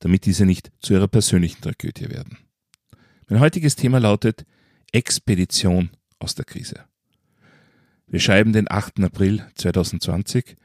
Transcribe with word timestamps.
damit 0.00 0.26
diese 0.26 0.44
nicht 0.44 0.72
zu 0.80 0.94
ihrer 0.94 1.08
persönlichen 1.08 1.60
Tragödie 1.60 2.10
werden. 2.10 2.38
Mein 3.28 3.40
heutiges 3.40 3.76
Thema 3.76 3.98
lautet 3.98 4.44
Expedition 4.92 5.90
aus 6.18 6.34
der 6.34 6.44
Krise. 6.44 6.84
Wir 8.08 8.18
schreiben 8.18 8.52
den 8.52 8.68
8. 8.68 9.00
April 9.04 9.46
2020. 9.54 10.56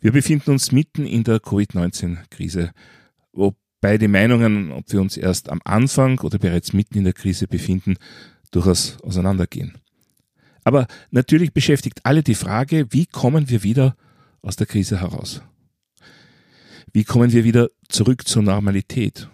Wir 0.00 0.12
befinden 0.12 0.52
uns 0.52 0.72
mitten 0.72 1.04
in 1.04 1.24
der 1.24 1.40
Covid-19-Krise, 1.40 2.72
wobei 3.32 3.98
die 3.98 4.08
Meinungen, 4.08 4.72
ob 4.72 4.90
wir 4.90 5.02
uns 5.02 5.18
erst 5.18 5.50
am 5.50 5.60
Anfang 5.64 6.18
oder 6.20 6.38
bereits 6.38 6.72
mitten 6.72 6.96
in 6.96 7.04
der 7.04 7.12
Krise 7.12 7.46
befinden, 7.46 7.96
durchaus 8.50 8.98
auseinandergehen. 9.02 9.78
Aber 10.64 10.86
natürlich 11.10 11.52
beschäftigt 11.52 12.00
alle 12.04 12.22
die 12.22 12.34
Frage, 12.34 12.86
wie 12.90 13.06
kommen 13.06 13.50
wir 13.50 13.62
wieder 13.62 13.96
aus 14.40 14.56
der 14.56 14.66
Krise 14.66 15.00
heraus? 15.00 15.42
Wie 16.92 17.04
kommen 17.04 17.32
wir 17.32 17.44
wieder 17.44 17.68
zurück 17.88 18.26
zur 18.26 18.42
Normalität? 18.42 19.28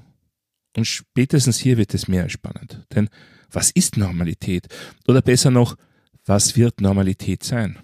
Und 0.76 0.86
spätestens 0.86 1.58
hier 1.58 1.78
wird 1.78 1.94
es 1.94 2.08
mehr 2.08 2.28
spannend. 2.28 2.84
Denn 2.94 3.08
was 3.50 3.70
ist 3.70 3.96
Normalität? 3.96 4.66
Oder 5.08 5.22
besser 5.22 5.50
noch, 5.50 5.76
was 6.26 6.56
wird 6.56 6.80
Normalität 6.80 7.44
sein? 7.44 7.78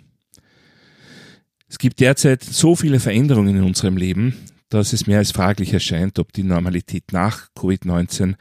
Es 1.69 1.79
gibt 1.79 2.01
derzeit 2.01 2.43
so 2.43 2.77
viele 2.77 3.01
Veränderungen 3.01 3.57
in 3.57 3.63
unserem 3.63 3.97
Leben, 3.97 4.35
dass 4.69 4.93
es 4.93 5.07
mehr 5.07 5.19
als 5.19 5.31
fraglich 5.33 5.73
erscheint, 5.73 6.19
ob 6.19 6.33
die 6.33 6.43
Normalität 6.43 7.13
nach 7.13 7.49
Covid-19 7.57 8.35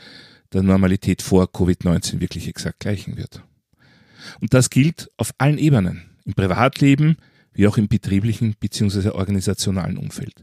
der 0.52 0.64
Normalität 0.64 1.22
vor 1.22 1.46
Covid-19 1.46 2.20
wirklich 2.20 2.50
exakt 2.50 2.82
gleichen 2.82 3.16
wird. 3.16 3.42
Und 4.42 4.54
das 4.54 4.70
gilt 4.70 5.10
auf 5.18 5.32
allen 5.38 5.58
Ebenen, 5.58 6.04
im 6.26 6.34
Privatleben 6.34 7.18
wie 7.54 7.68
auch 7.68 7.78
im 7.78 7.88
betrieblichen 7.88 8.56
bzw. 8.60 9.10
organisationalen 9.10 9.98
Umfeld. 9.98 10.34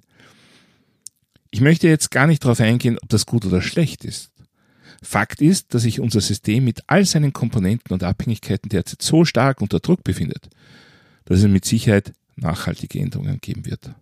Ich 1.58 1.62
möchte 1.62 1.88
jetzt 1.88 2.12
gar 2.12 2.28
nicht 2.28 2.44
darauf 2.44 2.60
eingehen, 2.60 2.98
ob 3.02 3.08
das 3.08 3.26
gut 3.26 3.44
oder 3.44 3.60
schlecht 3.60 4.04
ist. 4.04 4.30
Fakt 5.02 5.42
ist, 5.42 5.74
dass 5.74 5.82
sich 5.82 5.98
unser 5.98 6.20
System 6.20 6.64
mit 6.64 6.82
all 6.86 7.04
seinen 7.04 7.32
Komponenten 7.32 7.92
und 7.92 8.04
Abhängigkeiten 8.04 8.68
derzeit 8.68 9.02
so 9.02 9.24
stark 9.24 9.60
unter 9.60 9.80
Druck 9.80 10.04
befindet, 10.04 10.50
dass 11.24 11.40
es 11.40 11.48
mit 11.48 11.64
Sicherheit 11.64 12.12
nachhaltige 12.36 13.00
Änderungen 13.00 13.40
geben 13.40 13.66
wird. 13.66 13.92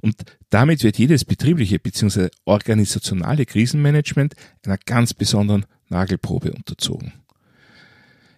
Und 0.00 0.16
damit 0.50 0.82
wird 0.82 0.98
jedes 0.98 1.24
betriebliche 1.24 1.78
bzw. 1.78 2.30
organisationale 2.46 3.46
Krisenmanagement 3.46 4.34
einer 4.64 4.78
ganz 4.78 5.14
besonderen 5.14 5.66
Nagelprobe 5.88 6.50
unterzogen. 6.50 7.12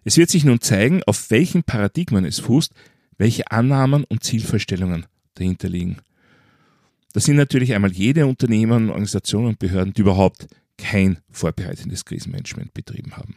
Es 0.04 0.18
wird 0.18 0.28
sich 0.28 0.44
nun 0.44 0.60
zeigen, 0.60 1.02
auf 1.04 1.30
welchen 1.30 1.62
Paradigmen 1.62 2.26
es 2.26 2.40
fußt, 2.40 2.74
welche 3.16 3.50
Annahmen 3.50 4.04
und 4.04 4.22
Zielvorstellungen 4.22 5.06
dahinter 5.32 5.70
liegen. 5.70 5.96
Das 7.12 7.24
sind 7.24 7.36
natürlich 7.36 7.74
einmal 7.74 7.92
jede 7.92 8.26
Unternehmen, 8.26 8.90
Organisationen 8.90 9.48
und 9.48 9.58
Behörden, 9.58 9.94
die 9.94 10.02
überhaupt 10.02 10.46
kein 10.76 11.18
vorbereitendes 11.30 12.04
Krisenmanagement 12.04 12.72
betrieben 12.74 13.16
haben. 13.16 13.36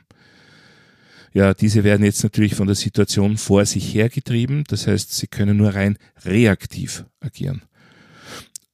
Ja, 1.34 1.54
diese 1.54 1.84
werden 1.84 2.06
jetzt 2.06 2.24
natürlich 2.24 2.56
von 2.56 2.68
der 2.68 2.76
Situation 2.76 3.38
vor 3.38 3.66
sich 3.66 3.94
hergetrieben, 3.94 4.66
das 4.68 4.88
heißt, 4.88 5.16
sie 5.16 5.28
können 5.28 5.58
nur 5.58 5.74
rein 5.74 5.98
reaktiv 6.26 7.06
agieren. 7.22 7.62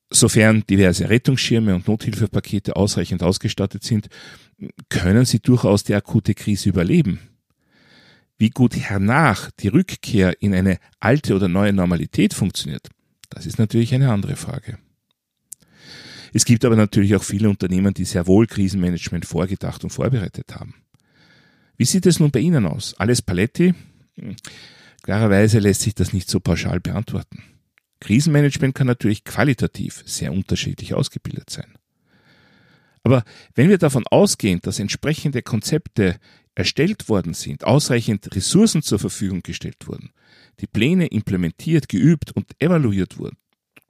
Sofern 0.09 0.63
diverse 0.67 1.09
Rettungsschirme 1.09 1.75
und 1.75 1.87
Nothilfepakete 1.87 2.75
ausreichend 2.75 3.21
ausgestattet 3.21 3.83
sind, 3.83 4.07
können 4.89 5.25
sie 5.25 5.39
durchaus 5.39 5.83
die 5.83 5.93
akute 5.93 6.33
Krise 6.33 6.69
überleben. 6.69 7.19
Wie 8.39 8.49
gut 8.49 8.75
hernach 8.75 9.51
die 9.59 9.67
Rückkehr 9.67 10.41
in 10.41 10.53
eine 10.55 10.79
alte 10.99 11.35
oder 11.35 11.47
neue 11.47 11.73
Normalität 11.73 12.33
funktioniert, 12.33 12.89
das 13.29 13.45
ist 13.45 13.59
natürlich 13.59 13.93
eine 13.93 14.11
andere 14.11 14.35
Frage. 14.35 14.79
Es 16.33 16.45
gibt 16.45 16.65
aber 16.65 16.75
natürlich 16.75 17.15
auch 17.15 17.23
viele 17.23 17.49
Unternehmen, 17.49 17.93
die 17.93 18.05
sehr 18.05 18.27
wohl 18.27 18.47
Krisenmanagement 18.47 19.25
vorgedacht 19.25 19.83
und 19.83 19.89
vorbereitet 19.89 20.55
haben. 20.55 20.75
Wie 21.77 21.85
sieht 21.85 22.05
es 22.05 22.19
nun 22.19 22.31
bei 22.31 22.39
Ihnen 22.39 22.65
aus? 22.65 22.95
Alles 22.97 23.21
Paletti? 23.21 23.73
Hm, 24.15 24.35
klarerweise 25.03 25.59
lässt 25.59 25.81
sich 25.81 25.95
das 25.95 26.13
nicht 26.13 26.29
so 26.29 26.39
pauschal 26.39 26.79
beantworten. 26.79 27.43
Krisenmanagement 27.99 28.75
kann 28.75 28.87
natürlich 28.87 29.23
qualitativ 29.23 30.03
sehr 30.05 30.31
unterschiedlich 30.31 30.93
ausgebildet 30.93 31.49
sein. 31.49 31.77
Aber 33.03 33.23
wenn 33.55 33.69
wir 33.69 33.77
davon 33.77 34.05
ausgehen, 34.07 34.59
dass 34.61 34.79
entsprechende 34.79 35.41
Konzepte 35.41 36.19
erstellt 36.55 37.07
worden 37.07 37.33
sind, 37.33 37.63
ausreichend 37.63 38.35
Ressourcen 38.35 38.81
zur 38.81 38.99
Verfügung 38.99 39.41
gestellt 39.43 39.87
wurden, 39.87 40.11
die 40.59 40.67
Pläne 40.67 41.07
implementiert, 41.07 41.87
geübt 41.87 42.31
und 42.31 42.51
evaluiert 42.59 43.17
wurden, 43.17 43.37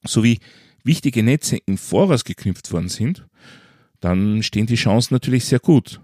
sowie 0.04 0.40
wichtige 0.88 1.22
Netze 1.22 1.58
im 1.66 1.78
Voraus 1.78 2.24
geknüpft 2.24 2.72
worden 2.72 2.90
sind, 2.90 3.28
dann 4.00 4.42
stehen 4.42 4.66
die 4.66 4.76
Chancen 4.76 5.14
natürlich 5.14 5.46
sehr 5.46 5.60
gut. 5.60 6.02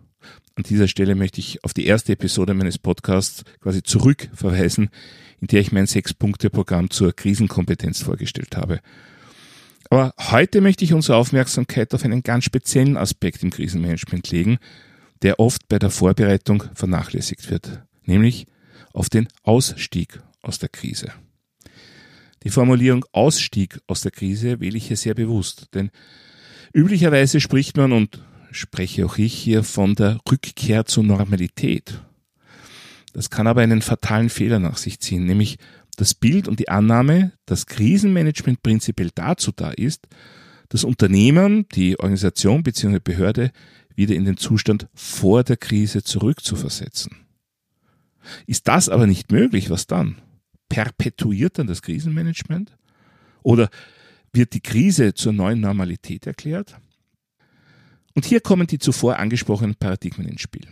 An 0.55 0.63
dieser 0.63 0.87
Stelle 0.87 1.15
möchte 1.15 1.39
ich 1.39 1.63
auf 1.63 1.73
die 1.73 1.87
erste 1.87 2.13
Episode 2.13 2.53
meines 2.53 2.77
Podcasts 2.77 3.43
quasi 3.59 3.81
zurückverweisen, 3.81 4.89
in 5.41 5.47
der 5.47 5.61
ich 5.61 5.71
mein 5.71 5.87
Sechs-Punkte-Programm 5.87 6.91
zur 6.91 7.13
Krisenkompetenz 7.13 8.03
vorgestellt 8.03 8.55
habe. 8.55 8.79
Aber 9.89 10.13
heute 10.31 10.61
möchte 10.61 10.85
ich 10.85 10.93
unsere 10.93 11.17
Aufmerksamkeit 11.17 11.93
auf 11.93 12.05
einen 12.05 12.23
ganz 12.23 12.45
speziellen 12.45 12.97
Aspekt 12.97 13.43
im 13.43 13.49
Krisenmanagement 13.49 14.29
legen, 14.31 14.59
der 15.23 15.39
oft 15.39 15.67
bei 15.67 15.79
der 15.79 15.89
Vorbereitung 15.89 16.63
vernachlässigt 16.73 17.49
wird, 17.49 17.83
nämlich 18.05 18.45
auf 18.93 19.09
den 19.09 19.27
Ausstieg 19.43 20.21
aus 20.41 20.59
der 20.59 20.69
Krise. 20.69 21.11
Die 22.43 22.49
Formulierung 22.49 23.05
Ausstieg 23.11 23.79
aus 23.87 24.01
der 24.01 24.11
Krise 24.11 24.59
wähle 24.59 24.77
ich 24.77 24.87
hier 24.87 24.97
sehr 24.97 25.13
bewusst, 25.13 25.67
denn 25.73 25.91
üblicherweise 26.73 27.39
spricht 27.39 27.77
man 27.77 27.93
und 27.93 28.21
spreche 28.51 29.05
auch 29.05 29.17
ich 29.17 29.33
hier 29.33 29.63
von 29.63 29.95
der 29.95 30.19
Rückkehr 30.29 30.85
zur 30.85 31.03
Normalität. 31.03 32.01
Das 33.13 33.29
kann 33.29 33.47
aber 33.47 33.61
einen 33.61 33.81
fatalen 33.81 34.29
Fehler 34.29 34.59
nach 34.59 34.77
sich 34.77 34.99
ziehen, 34.99 35.25
nämlich 35.25 35.57
das 35.95 36.13
Bild 36.13 36.47
und 36.47 36.59
die 36.59 36.69
Annahme, 36.69 37.31
dass 37.45 37.67
Krisenmanagement 37.67 38.61
prinzipiell 38.61 39.11
dazu 39.13 39.51
da 39.55 39.71
ist, 39.71 40.07
das 40.69 40.83
Unternehmen, 40.83 41.67
die 41.69 41.99
Organisation 41.99 42.63
bzw. 42.63 42.99
Behörde 42.99 43.51
wieder 43.95 44.15
in 44.15 44.25
den 44.25 44.37
Zustand 44.37 44.87
vor 44.95 45.43
der 45.43 45.57
Krise 45.57 46.03
zurückzuversetzen. 46.03 47.17
Ist 48.47 48.67
das 48.67 48.89
aber 48.89 49.05
nicht 49.05 49.31
möglich, 49.31 49.69
was 49.69 49.85
dann? 49.85 50.17
Perpetuiert 50.69 51.59
dann 51.59 51.67
das 51.67 51.81
Krisenmanagement? 51.81 52.75
Oder 53.43 53.69
wird 54.31 54.53
die 54.53 54.61
Krise 54.61 55.13
zur 55.13 55.33
neuen 55.33 55.59
Normalität 55.59 56.25
erklärt? 56.25 56.75
Und 58.15 58.25
hier 58.25 58.41
kommen 58.41 58.67
die 58.67 58.79
zuvor 58.79 59.17
angesprochenen 59.17 59.75
Paradigmen 59.75 60.27
ins 60.27 60.41
Spiel. 60.41 60.67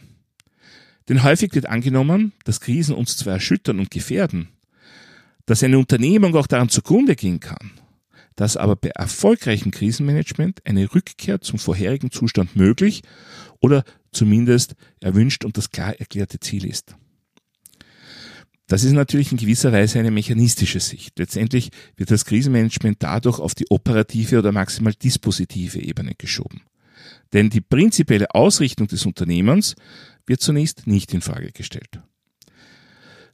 Denn 1.10 1.24
häufig 1.24 1.54
wird 1.54 1.66
angenommen, 1.66 2.34
dass 2.46 2.62
Krisen 2.62 2.96
uns 2.96 3.18
zwar 3.18 3.34
erschüttern 3.34 3.80
und 3.80 3.92
gefährden, 3.92 4.50
dass 5.46 5.64
eine 5.64 5.80
Unternehmung 5.80 6.36
auch 6.36 6.48
daran 6.48 6.70
zugrunde 6.70 7.16
gehen 7.16 7.40
kann, 7.40 7.72
dass 8.36 8.58
aber 8.58 8.76
bei 8.76 8.90
erfolgreichem 8.90 9.72
Krisenmanagement 9.72 10.66
eine 10.66 10.94
Rückkehr 10.94 11.42
zum 11.42 11.60
vorherigen 11.60 12.12
Zustand 12.12 12.56
möglich 12.56 13.02
oder 13.60 13.84
zumindest 14.12 14.76
erwünscht 15.00 15.44
und 15.44 15.58
das 15.58 15.72
klar 15.72 16.00
erklärte 16.00 16.40
Ziel 16.40 16.66
ist. 16.66 16.96
Das 18.72 18.84
ist 18.84 18.94
natürlich 18.94 19.32
in 19.32 19.38
gewisser 19.38 19.72
Weise 19.72 20.00
eine 20.00 20.12
mechanistische 20.12 20.80
Sicht. 20.80 21.20
Letztendlich 21.20 21.72
wird 21.98 22.10
das 22.10 22.24
Krisenmanagement 22.26 23.04
dadurch 23.04 23.40
auf 23.40 23.54
die 23.54 23.70
operative 23.70 24.40
oder 24.40 24.52
maximal 24.52 24.94
dispositive 24.94 25.80
Ebene 25.80 26.14
geschoben. 26.18 26.62
Denn 27.34 27.50
die 27.50 27.62
prinzipielle 27.62 28.34
Ausrichtung 28.34 28.88
des 28.88 29.06
Unternehmens 29.06 29.76
wird 30.26 30.42
zunächst 30.42 30.88
nicht 30.88 31.14
in 31.14 31.22
Frage 31.22 31.52
gestellt. 31.52 32.00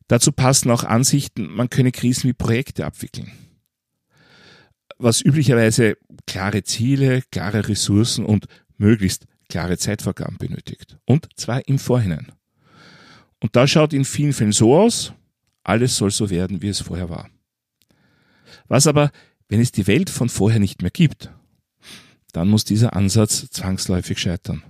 Dazu 0.08 0.32
passen 0.32 0.72
auch 0.72 0.84
Ansichten, 0.84 1.48
man 1.54 1.70
könne 1.70 1.92
Krisen 1.92 2.30
wie 2.30 2.34
Projekte 2.34 2.86
abwickeln 2.86 3.32
was 5.00 5.22
üblicherweise 5.22 5.98
klare 6.26 6.64
Ziele, 6.64 7.22
klare 7.32 7.68
Ressourcen 7.68 8.26
und 8.26 8.46
möglichst 8.78 9.26
klare 9.50 9.78
Zeitvorgaben 9.78 10.38
benötigt. 10.38 10.98
Und 11.06 11.30
zwar 11.36 11.68
im 11.68 11.80
Vorhinein. 11.80 12.32
Und 13.40 13.56
da 13.56 13.68
schaut 13.68 13.94
in 13.94 14.06
vielen 14.06 14.34
Fällen 14.34 14.52
so 14.52 14.76
aus, 14.76 15.14
alles 15.68 15.98
soll 15.98 16.12
so 16.12 16.30
werden, 16.30 16.62
wie 16.62 16.70
es 16.70 16.82
vorher 16.82 17.10
war. 17.10 17.30
Was 18.68 18.88
aber, 18.88 19.12
wenn 19.50 19.60
es 19.60 19.72
die 19.72 19.88
Welt 19.88 20.10
von 20.10 20.30
vorher 20.30 20.60
nicht 20.60 20.82
mehr 20.82 20.92
gibt? 20.92 21.32
dann 22.38 22.50
muss 22.50 22.66
dieser 22.66 22.96
Ansatz 22.96 23.50
zwangsläufig 23.50 24.20
scheitern. 24.20 24.62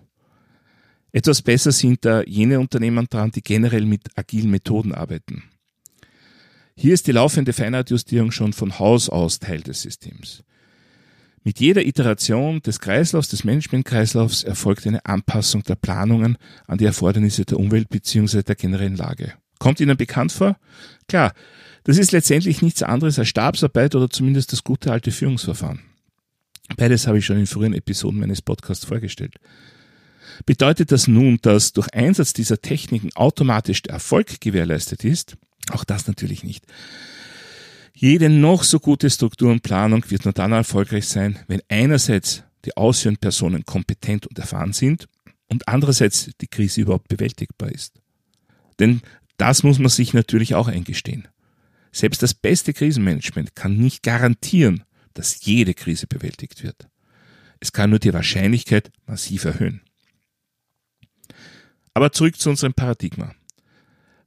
Etwas 1.11 1.41
besser 1.41 1.71
sind 1.71 2.05
da 2.05 2.21
jene 2.23 2.59
Unternehmen 2.59 3.07
dran, 3.09 3.31
die 3.31 3.41
generell 3.41 3.85
mit 3.85 4.17
agilen 4.17 4.51
Methoden 4.51 4.93
arbeiten. 4.93 5.43
Hier 6.75 6.93
ist 6.93 7.07
die 7.07 7.11
laufende 7.11 7.53
Feinheitjustierung 7.53 8.31
schon 8.31 8.53
von 8.53 8.79
Haus 8.79 9.09
aus 9.09 9.39
Teil 9.39 9.61
des 9.61 9.81
Systems. 9.81 10.43
Mit 11.43 11.59
jeder 11.59 11.85
Iteration 11.85 12.61
des 12.61 12.79
Kreislaufs, 12.79 13.29
des 13.29 13.43
Managementkreislaufs 13.43 14.43
erfolgt 14.43 14.85
eine 14.87 15.05
Anpassung 15.05 15.63
der 15.63 15.75
Planungen 15.75 16.37
an 16.67 16.77
die 16.77 16.85
Erfordernisse 16.85 17.45
der 17.45 17.59
Umwelt 17.59 17.89
bzw. 17.89 18.43
der 18.43 18.55
generellen 18.55 18.95
Lage. 18.95 19.33
Kommt 19.59 19.79
Ihnen 19.79 19.97
bekannt 19.97 20.31
vor? 20.31 20.57
Klar, 21.07 21.33
das 21.83 21.97
ist 21.97 22.11
letztendlich 22.11 22.61
nichts 22.61 22.83
anderes 22.83 23.17
als 23.17 23.29
Stabsarbeit 23.29 23.95
oder 23.95 24.09
zumindest 24.09 24.51
das 24.51 24.63
gute 24.63 24.91
alte 24.91 25.11
Führungsverfahren. 25.11 25.81
Beides 26.75 27.07
habe 27.07 27.17
ich 27.17 27.25
schon 27.25 27.37
in 27.39 27.47
früheren 27.47 27.73
Episoden 27.73 28.19
meines 28.19 28.41
Podcasts 28.41 28.85
vorgestellt. 28.85 29.35
Bedeutet 30.45 30.91
das 30.91 31.07
nun, 31.07 31.39
dass 31.41 31.73
durch 31.73 31.93
Einsatz 31.93 32.33
dieser 32.33 32.61
Techniken 32.61 33.09
automatisch 33.15 33.81
der 33.83 33.93
Erfolg 33.93 34.41
gewährleistet 34.41 35.03
ist? 35.03 35.37
Auch 35.71 35.83
das 35.83 36.07
natürlich 36.07 36.43
nicht. 36.43 36.65
Jede 37.93 38.29
noch 38.29 38.63
so 38.63 38.79
gute 38.79 39.09
Struktur 39.09 39.51
und 39.51 39.63
Planung 39.63 40.03
wird 40.09 40.25
nur 40.25 40.33
dann 40.33 40.51
erfolgreich 40.51 41.07
sein, 41.07 41.39
wenn 41.47 41.61
einerseits 41.67 42.43
die 42.65 42.77
ausführenden 42.77 43.21
Personen 43.21 43.65
kompetent 43.65 44.27
und 44.27 44.37
erfahren 44.37 44.73
sind 44.73 45.07
und 45.47 45.67
andererseits 45.67 46.29
die 46.39 46.47
Krise 46.47 46.81
überhaupt 46.81 47.07
bewältigbar 47.07 47.71
ist. 47.71 47.93
Denn 48.79 49.01
das 49.37 49.63
muss 49.63 49.79
man 49.79 49.89
sich 49.89 50.13
natürlich 50.13 50.55
auch 50.55 50.67
eingestehen. 50.67 51.27
Selbst 51.91 52.21
das 52.21 52.33
beste 52.33 52.73
Krisenmanagement 52.73 53.55
kann 53.55 53.77
nicht 53.77 54.03
garantieren, 54.03 54.83
dass 55.13 55.45
jede 55.45 55.73
Krise 55.73 56.07
bewältigt 56.07 56.63
wird. 56.63 56.87
Es 57.59 57.71
kann 57.71 57.89
nur 57.89 57.99
die 57.99 58.13
Wahrscheinlichkeit 58.13 58.91
massiv 59.05 59.45
erhöhen. 59.45 59.81
Aber 61.93 62.11
zurück 62.11 62.39
zu 62.39 62.49
unserem 62.49 62.73
Paradigma. 62.73 63.33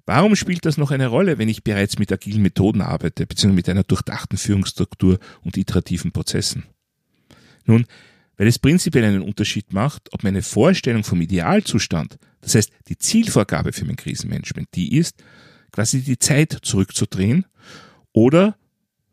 Warum 0.06 0.34
spielt 0.34 0.64
das 0.64 0.76
noch 0.76 0.90
eine 0.90 1.06
Rolle, 1.06 1.38
wenn 1.38 1.48
ich 1.48 1.62
bereits 1.62 1.98
mit 1.98 2.10
agilen 2.10 2.42
Methoden 2.42 2.80
arbeite, 2.80 3.26
beziehungsweise 3.26 3.56
mit 3.56 3.68
einer 3.68 3.84
durchdachten 3.84 4.38
Führungsstruktur 4.38 5.20
und 5.42 5.56
iterativen 5.56 6.10
Prozessen? 6.10 6.64
Nun, 7.64 7.86
weil 8.40 8.48
es 8.48 8.58
prinzipiell 8.58 9.04
einen 9.04 9.20
Unterschied 9.20 9.74
macht, 9.74 10.14
ob 10.14 10.22
meine 10.24 10.40
Vorstellung 10.40 11.04
vom 11.04 11.20
Idealzustand, 11.20 12.16
das 12.40 12.54
heißt 12.54 12.72
die 12.88 12.96
Zielvorgabe 12.96 13.74
für 13.74 13.84
mein 13.84 13.96
Krisenmanagement, 13.96 14.68
die 14.74 14.96
ist, 14.96 15.22
quasi 15.72 16.00
die 16.00 16.18
Zeit 16.18 16.56
zurückzudrehen 16.62 17.44
oder 18.14 18.56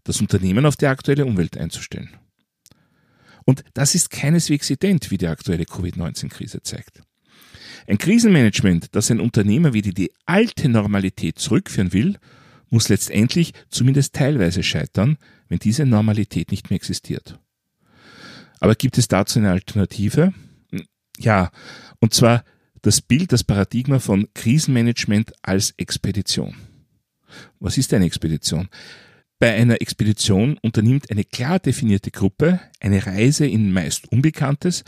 das 0.05 0.21
Unternehmen 0.21 0.65
auf 0.65 0.77
die 0.77 0.87
aktuelle 0.87 1.25
Umwelt 1.25 1.57
einzustellen. 1.57 2.11
Und 3.43 3.65
das 3.73 3.95
ist 3.95 4.11
keineswegs 4.11 4.69
ident, 4.69 5.11
wie 5.11 5.17
die 5.17 5.27
aktuelle 5.27 5.65
Covid-19-Krise 5.65 6.61
zeigt. 6.63 7.01
Ein 7.85 7.97
Krisenmanagement, 7.97 8.95
das 8.95 9.11
ein 9.11 9.19
Unternehmer 9.19 9.73
wieder 9.73 9.91
die 9.91 10.13
alte 10.25 10.69
Normalität 10.69 11.37
zurückführen 11.37 11.91
will, 11.91 12.17
muss 12.69 12.87
letztendlich 12.87 13.51
zumindest 13.67 14.15
teilweise 14.15 14.63
scheitern, 14.63 15.17
wenn 15.49 15.59
diese 15.59 15.85
Normalität 15.85 16.49
nicht 16.51 16.69
mehr 16.69 16.77
existiert. 16.77 17.37
Aber 18.59 18.75
gibt 18.75 18.97
es 18.97 19.07
dazu 19.07 19.39
eine 19.39 19.51
Alternative? 19.51 20.33
Ja, 21.17 21.51
und 21.99 22.13
zwar 22.13 22.43
das 22.81 23.01
Bild, 23.01 23.31
das 23.31 23.43
Paradigma 23.43 23.99
von 23.99 24.27
Krisenmanagement 24.33 25.33
als 25.41 25.73
Expedition. 25.77 26.55
Was 27.59 27.77
ist 27.77 27.93
eine 27.93 28.05
Expedition? 28.05 28.69
Bei 29.39 29.53
einer 29.53 29.81
Expedition 29.81 30.57
unternimmt 30.61 31.11
eine 31.11 31.23
klar 31.23 31.59
definierte 31.59 32.11
Gruppe 32.11 32.59
eine 32.79 33.05
Reise 33.05 33.45
in 33.45 33.71
meist 33.71 34.11
Unbekanntes, 34.11 34.83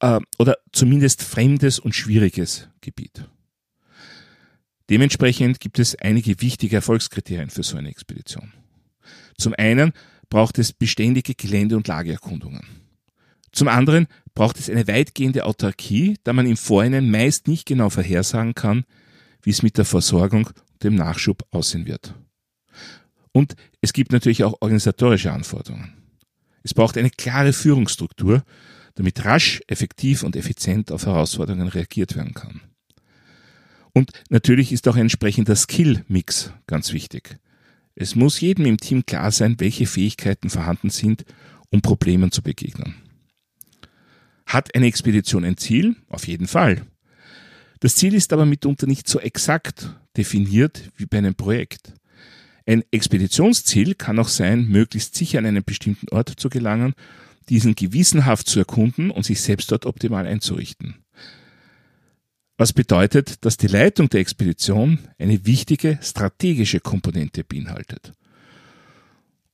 äh, 0.00 0.20
oder 0.38 0.58
zumindest 0.72 1.22
fremdes 1.22 1.78
und 1.78 1.94
schwieriges 1.94 2.68
Gebiet. 2.80 3.28
Dementsprechend 4.90 5.58
gibt 5.60 5.78
es 5.78 5.96
einige 5.96 6.40
wichtige 6.40 6.76
Erfolgskriterien 6.76 7.50
für 7.50 7.62
so 7.62 7.76
eine 7.76 7.88
Expedition. 7.88 8.52
Zum 9.36 9.54
einen 9.54 9.92
braucht 10.28 10.58
es 10.58 10.72
beständige 10.72 11.34
Gelände- 11.34 11.76
und 11.76 11.88
Lageerkundungen. 11.88 12.85
Zum 13.56 13.68
anderen 13.68 14.06
braucht 14.34 14.58
es 14.58 14.68
eine 14.68 14.86
weitgehende 14.86 15.46
Autarkie, 15.46 16.18
da 16.24 16.34
man 16.34 16.46
im 16.46 16.58
Vorhinein 16.58 17.10
meist 17.10 17.48
nicht 17.48 17.64
genau 17.64 17.88
vorhersagen 17.88 18.54
kann, 18.54 18.84
wie 19.40 19.48
es 19.48 19.62
mit 19.62 19.78
der 19.78 19.86
Versorgung 19.86 20.48
und 20.48 20.82
dem 20.84 20.94
Nachschub 20.94 21.42
aussehen 21.52 21.86
wird. 21.86 22.14
Und 23.32 23.56
es 23.80 23.94
gibt 23.94 24.12
natürlich 24.12 24.44
auch 24.44 24.58
organisatorische 24.60 25.32
Anforderungen. 25.32 25.94
Es 26.64 26.74
braucht 26.74 26.98
eine 26.98 27.08
klare 27.08 27.54
Führungsstruktur, 27.54 28.44
damit 28.94 29.24
rasch, 29.24 29.62
effektiv 29.68 30.22
und 30.22 30.36
effizient 30.36 30.92
auf 30.92 31.06
Herausforderungen 31.06 31.68
reagiert 31.68 32.14
werden 32.14 32.34
kann. 32.34 32.60
Und 33.94 34.10
natürlich 34.28 34.70
ist 34.70 34.86
auch 34.86 34.96
ein 34.96 35.02
entsprechender 35.02 35.56
Skill-Mix 35.56 36.52
ganz 36.66 36.92
wichtig. 36.92 37.38
Es 37.94 38.16
muss 38.16 38.38
jedem 38.38 38.66
im 38.66 38.76
Team 38.76 39.06
klar 39.06 39.32
sein, 39.32 39.58
welche 39.60 39.86
Fähigkeiten 39.86 40.50
vorhanden 40.50 40.90
sind, 40.90 41.24
um 41.70 41.80
Problemen 41.80 42.30
zu 42.30 42.42
begegnen. 42.42 42.96
Hat 44.46 44.74
eine 44.74 44.86
Expedition 44.86 45.44
ein 45.44 45.56
Ziel? 45.56 45.96
Auf 46.08 46.26
jeden 46.26 46.46
Fall. 46.46 46.82
Das 47.80 47.96
Ziel 47.96 48.14
ist 48.14 48.32
aber 48.32 48.46
mitunter 48.46 48.86
nicht 48.86 49.08
so 49.08 49.20
exakt 49.20 49.94
definiert 50.16 50.90
wie 50.96 51.06
bei 51.06 51.18
einem 51.18 51.34
Projekt. 51.34 51.92
Ein 52.64 52.82
Expeditionsziel 52.90 53.94
kann 53.94 54.18
auch 54.18 54.28
sein, 54.28 54.66
möglichst 54.68 55.14
sicher 55.14 55.38
an 55.38 55.46
einen 55.46 55.64
bestimmten 55.64 56.08
Ort 56.08 56.30
zu 56.30 56.48
gelangen 56.48 56.94
diesen 57.48 57.74
gewissenhaft 57.74 58.48
zu 58.48 58.58
erkunden 58.58 59.10
und 59.10 59.24
sich 59.24 59.40
selbst 59.40 59.70
dort 59.70 59.86
optimal 59.86 60.26
einzurichten. 60.26 60.96
Was 62.58 62.72
bedeutet, 62.72 63.44
dass 63.44 63.56
die 63.56 63.66
Leitung 63.66 64.08
der 64.08 64.20
Expedition 64.20 64.98
eine 65.18 65.44
wichtige 65.44 65.98
strategische 66.02 66.80
Komponente 66.80 67.44
beinhaltet. 67.44 68.12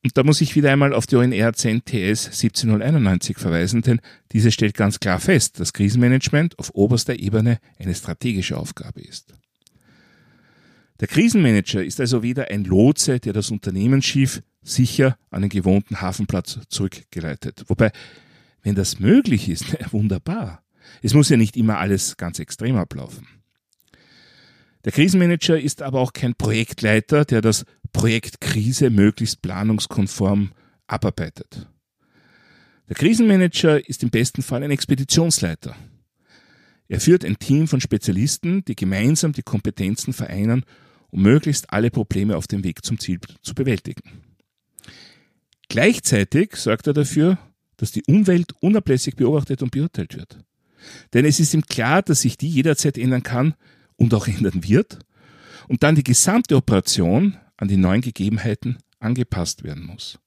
Und 0.05 0.17
da 0.17 0.25
muss 0.25 0.41
ich 0.41 0.57
wieder 0.57 0.73
einmal 0.73 0.93
auf 0.93 1.07
die 1.07 1.17
ONR 1.17 1.53
10 1.53 1.85
TS 1.85 2.25
17091 2.33 3.39
verweisen, 3.39 3.83
denn 3.83 4.01
diese 4.33 4.51
stellt 4.51 4.75
ganz 4.75 4.99
klar 4.99 5.21
fest, 5.21 5.61
dass 5.61 5.73
Krisenmanagement 5.73 6.59
auf 6.59 6.75
oberster 6.75 7.19
Ebene 7.19 7.59
eine 7.79 7.95
strategische 7.95 8.57
Aufgabe 8.57 9.01
ist. 9.01 9.35
Der 10.99 11.09
Krisenmanager 11.09 11.85
ist 11.85 12.01
also 12.01 12.23
weder 12.23 12.49
ein 12.51 12.65
Lotse, 12.65 13.21
der 13.21 13.33
das 13.33 13.51
Unternehmensschiff 13.51 14.43
sicher 14.63 15.17
an 15.31 15.43
den 15.43 15.51
gewohnten 15.51 16.01
Hafenplatz 16.01 16.61
zurückgeleitet. 16.69 17.65
Wobei, 17.69 17.93
wenn 18.63 18.75
das 18.75 18.99
möglich 18.99 19.49
ist, 19.49 19.67
wunderbar. 19.93 20.63
Es 21.01 21.15
muss 21.15 21.29
ja 21.29 21.37
nicht 21.37 21.57
immer 21.57 21.79
alles 21.79 22.17
ganz 22.17 22.39
extrem 22.39 22.77
ablaufen. 22.77 23.27
Der 24.85 24.93
Krisenmanager 24.93 25.59
ist 25.59 25.81
aber 25.81 26.01
auch 26.01 26.13
kein 26.13 26.35
Projektleiter, 26.35 27.25
der 27.25 27.41
das 27.41 27.65
Projekt 27.93 28.41
Krise 28.41 28.91
möglichst 28.91 29.43
planungskonform 29.43 30.53
abarbeitet. 30.87 31.69
Der 32.89 32.97
Krisenmanager 32.97 33.89
ist 33.89 34.03
im 34.03 34.11
besten 34.11 34.43
Fall 34.43 34.63
ein 34.63 34.71
Expeditionsleiter. 34.71 35.77
Er 36.89 37.01
führt 37.01 37.25
ein 37.25 37.39
Team 37.39 37.69
von 37.69 37.81
Spezialisten, 37.81 38.65
die 38.65 38.77
gemeinsam 38.77 39.33
die 39.33 39.43
Kompetenzen 39.43 40.13
vereinen, 40.13 40.65
um 41.11 41.23
möglichst 41.23 41.73
alle 41.73 41.91
Probleme 41.91 42.37
auf 42.37 42.47
dem 42.47 42.65
Weg 42.65 42.85
zum 42.85 42.99
Ziel 42.99 43.19
zu 43.43 43.55
bewältigen. 43.55 44.03
Gleichzeitig 45.69 46.57
sorgt 46.57 46.87
er 46.87 46.93
dafür, 46.93 47.39
dass 47.79 47.93
die 47.93 48.03
Umwelt 48.07 48.53
unablässig 48.61 49.17
beobachtet 49.17 49.63
und 49.63 49.71
beurteilt 49.71 50.17
wird. 50.17 50.39
Denn 51.15 51.25
es 51.25 51.41
ist 51.41 51.55
ihm 51.55 51.63
klar, 51.63 52.03
dass 52.03 52.23
sich 52.23 52.37
die 52.37 52.49
jederzeit 52.49 52.99
ändern 52.99 53.23
kann 53.23 53.55
und 53.97 54.13
auch 54.15 54.27
ändern 54.27 54.63
wird 54.65 54.99
und 55.69 55.83
dann 55.83 55.95
die 55.95 56.05
gesamte 56.05 56.57
Operation 56.57 57.39
an 57.63 57.69
die 57.69 57.77
neuen 57.77 58.01
Gegebenheiten 58.01 58.79
angepasst 58.99 59.63
werden 59.63 59.87
muss. 59.87 60.19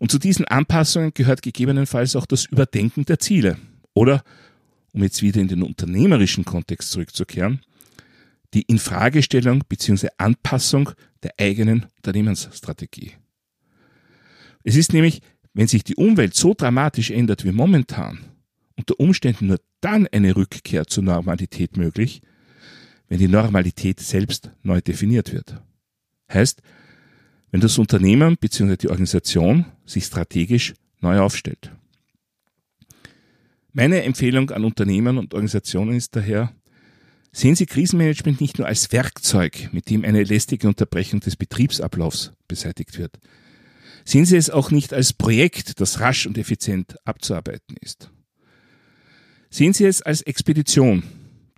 Und 0.00 0.10
zu 0.10 0.18
diesen 0.18 0.44
Anpassungen 0.44 1.14
gehört 1.14 1.40
gegebenenfalls 1.40 2.16
auch 2.16 2.26
das 2.26 2.46
Überdenken 2.46 3.04
der 3.04 3.20
Ziele 3.20 3.58
oder, 3.94 4.24
um 4.92 5.04
jetzt 5.04 5.22
wieder 5.22 5.40
in 5.40 5.46
den 5.46 5.62
unternehmerischen 5.62 6.44
Kontext 6.44 6.90
zurückzukehren, 6.90 7.60
die 8.54 8.62
Infragestellung 8.62 9.62
bzw. 9.68 10.08
Anpassung 10.18 10.90
der 11.22 11.32
eigenen 11.38 11.86
Unternehmensstrategie. 11.98 13.12
Es 14.64 14.74
ist 14.74 14.92
nämlich, 14.92 15.22
wenn 15.54 15.68
sich 15.68 15.84
die 15.84 15.94
Umwelt 15.94 16.34
so 16.34 16.54
dramatisch 16.54 17.12
ändert 17.12 17.44
wie 17.44 17.52
momentan, 17.52 18.18
unter 18.76 18.98
Umständen 18.98 19.46
nur 19.46 19.60
dann 19.80 20.08
eine 20.08 20.34
Rückkehr 20.34 20.88
zur 20.88 21.04
Normalität 21.04 21.76
möglich, 21.76 22.20
wenn 23.08 23.18
die 23.18 23.28
Normalität 23.28 24.00
selbst 24.00 24.50
neu 24.64 24.80
definiert 24.80 25.32
wird. 25.32 25.62
Heißt, 26.32 26.62
wenn 27.50 27.60
das 27.60 27.78
Unternehmen 27.78 28.36
bzw. 28.38 28.76
die 28.76 28.88
Organisation 28.88 29.66
sich 29.84 30.04
strategisch 30.04 30.74
neu 31.00 31.20
aufstellt. 31.20 31.70
Meine 33.72 34.02
Empfehlung 34.02 34.50
an 34.50 34.64
Unternehmen 34.64 35.18
und 35.18 35.34
Organisationen 35.34 35.96
ist 35.96 36.14
daher, 36.14 36.52
sehen 37.32 37.56
Sie 37.56 37.66
Krisenmanagement 37.66 38.40
nicht 38.40 38.58
nur 38.58 38.66
als 38.66 38.92
Werkzeug, 38.92 39.70
mit 39.72 39.88
dem 39.88 40.04
eine 40.04 40.22
lästige 40.22 40.68
Unterbrechung 40.68 41.20
des 41.20 41.36
Betriebsablaufs 41.36 42.32
beseitigt 42.48 42.98
wird. 42.98 43.18
Sehen 44.04 44.26
Sie 44.26 44.36
es 44.36 44.50
auch 44.50 44.70
nicht 44.70 44.92
als 44.92 45.12
Projekt, 45.12 45.80
das 45.80 46.00
rasch 46.00 46.26
und 46.26 46.36
effizient 46.36 46.96
abzuarbeiten 47.04 47.76
ist. 47.80 48.10
Sehen 49.48 49.72
Sie 49.72 49.84
es 49.84 50.02
als 50.02 50.22
Expedition, 50.22 51.02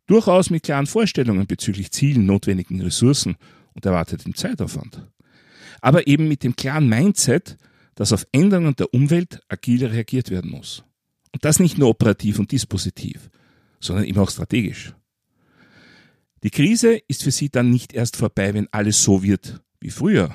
durchaus 0.07 0.51
mit 0.51 0.65
klaren 0.65 0.87
Vorstellungen 0.87 1.47
bezüglich 1.47 1.91
Zielen, 1.91 2.27
notwendigen 2.27 2.81
Ressourcen 2.81 3.37
und 3.75 3.85
erwartetem 3.85 4.35
Zeitaufwand. 4.35 5.07
Aber 5.81 6.07
eben 6.07 6.29
mit 6.29 6.43
dem 6.43 6.57
klaren 6.57 6.89
Mindset, 6.89 7.57
dass 7.95 8.13
auf 8.13 8.27
Änderungen 8.33 8.77
der 8.77 8.93
Umwelt 8.93 9.41
agil 9.49 9.85
reagiert 9.87 10.31
werden 10.31 10.51
muss. 10.51 10.85
Und 11.33 11.45
das 11.45 11.61
nicht 11.61 11.79
nur 11.79 11.89
operativ 11.89 12.39
und 12.39 12.53
dispositiv, 12.53 13.31
sondern 13.81 14.05
eben 14.05 14.19
auch 14.19 14.31
strategisch. 14.31 14.95
Die 16.43 16.51
Krise 16.51 17.01
ist 17.09 17.23
für 17.23 17.31
Sie 17.31 17.49
dann 17.49 17.71
nicht 17.71 17.93
erst 17.95 18.17
vorbei, 18.17 18.55
wenn 18.55 18.69
alles 18.71 19.03
so 19.03 19.23
wird 19.23 19.63
wie 19.81 19.91
früher. 19.91 20.35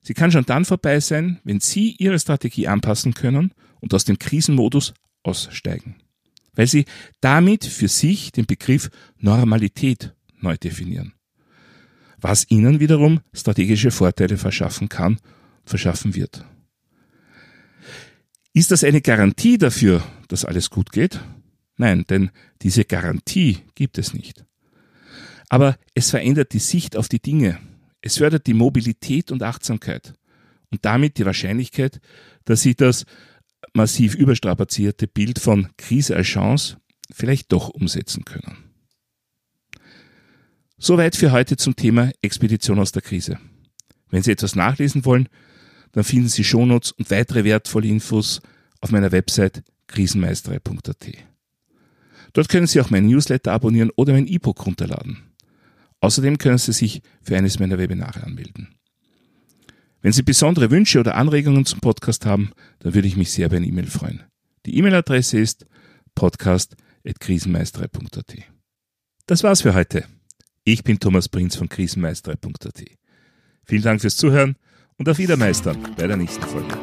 Sie 0.00 0.14
kann 0.14 0.32
schon 0.32 0.46
dann 0.46 0.64
vorbei 0.64 1.00
sein, 1.00 1.40
wenn 1.44 1.60
Sie 1.60 1.96
Ihre 1.98 2.18
Strategie 2.18 2.68
anpassen 2.68 3.14
können 3.14 3.52
und 3.80 3.94
aus 3.94 4.04
dem 4.04 4.18
Krisenmodus 4.18 4.94
aussteigen. 5.22 5.96
Weil 6.54 6.66
Sie 6.66 6.84
damit 7.20 7.64
für 7.64 7.88
sich 7.88 8.32
den 8.32 8.46
Begriff 8.46 8.90
Normalität 9.18 10.14
neu 10.40 10.56
definieren. 10.56 11.14
Was 12.24 12.46
Ihnen 12.48 12.80
wiederum 12.80 13.20
strategische 13.34 13.90
Vorteile 13.90 14.38
verschaffen 14.38 14.88
kann, 14.88 15.20
verschaffen 15.66 16.14
wird. 16.14 16.46
Ist 18.54 18.70
das 18.70 18.82
eine 18.82 19.02
Garantie 19.02 19.58
dafür, 19.58 20.02
dass 20.28 20.46
alles 20.46 20.70
gut 20.70 20.90
geht? 20.90 21.20
Nein, 21.76 22.06
denn 22.08 22.30
diese 22.62 22.86
Garantie 22.86 23.58
gibt 23.74 23.98
es 23.98 24.14
nicht. 24.14 24.46
Aber 25.50 25.76
es 25.92 26.08
verändert 26.08 26.54
die 26.54 26.60
Sicht 26.60 26.96
auf 26.96 27.10
die 27.10 27.20
Dinge. 27.20 27.58
Es 28.00 28.16
fördert 28.16 28.46
die 28.46 28.54
Mobilität 28.54 29.30
und 29.30 29.42
Achtsamkeit 29.42 30.14
und 30.70 30.82
damit 30.86 31.18
die 31.18 31.26
Wahrscheinlichkeit, 31.26 32.00
dass 32.46 32.62
Sie 32.62 32.74
das 32.74 33.04
massiv 33.74 34.14
überstrapazierte 34.14 35.08
Bild 35.08 35.40
von 35.40 35.68
Krise 35.76 36.16
als 36.16 36.28
Chance 36.28 36.78
vielleicht 37.12 37.52
doch 37.52 37.68
umsetzen 37.68 38.24
können. 38.24 38.73
Soweit 40.84 41.16
für 41.16 41.32
heute 41.32 41.56
zum 41.56 41.74
Thema 41.76 42.10
Expedition 42.20 42.78
aus 42.78 42.92
der 42.92 43.00
Krise. 43.00 43.38
Wenn 44.10 44.22
Sie 44.22 44.32
etwas 44.32 44.54
nachlesen 44.54 45.06
wollen, 45.06 45.30
dann 45.92 46.04
finden 46.04 46.28
Sie 46.28 46.44
Shownotes 46.44 46.92
und 46.92 47.10
weitere 47.10 47.42
wertvolle 47.42 47.88
Infos 47.88 48.42
auf 48.82 48.90
meiner 48.90 49.10
Website 49.10 49.62
krisenmeisterei.at. 49.86 51.06
Dort 52.34 52.50
können 52.50 52.66
Sie 52.66 52.82
auch 52.82 52.90
meinen 52.90 53.06
Newsletter 53.06 53.52
abonnieren 53.52 53.92
oder 53.96 54.12
mein 54.12 54.26
E-Book 54.26 54.66
runterladen. 54.66 55.22
Außerdem 56.00 56.36
können 56.36 56.58
Sie 56.58 56.74
sich 56.74 57.00
für 57.22 57.34
eines 57.34 57.58
meiner 57.58 57.78
Webinare 57.78 58.22
anmelden. 58.22 58.74
Wenn 60.02 60.12
Sie 60.12 60.22
besondere 60.22 60.70
Wünsche 60.70 61.00
oder 61.00 61.14
Anregungen 61.14 61.64
zum 61.64 61.80
Podcast 61.80 62.26
haben, 62.26 62.50
dann 62.80 62.92
würde 62.92 63.08
ich 63.08 63.16
mich 63.16 63.32
sehr 63.32 63.46
über 63.46 63.56
eine 63.56 63.64
E-Mail 63.64 63.86
freuen. 63.86 64.22
Die 64.66 64.76
E-Mail-Adresse 64.76 65.38
ist 65.38 65.64
podcast.krisenmeisterei.at. 66.14 68.36
Das 69.24 69.42
war's 69.42 69.62
für 69.62 69.72
heute. 69.72 70.04
Ich 70.66 70.82
bin 70.82 70.98
Thomas 70.98 71.28
Prinz 71.28 71.56
von 71.56 71.68
krisenmeisterei.at. 71.68 72.84
Vielen 73.64 73.82
Dank 73.82 74.00
fürs 74.00 74.16
Zuhören 74.16 74.56
und 74.96 75.06
auf 75.10 75.18
Wiedermeistern 75.18 75.76
bei 75.94 76.06
der 76.06 76.16
nächsten 76.16 76.42
Folge. 76.42 76.78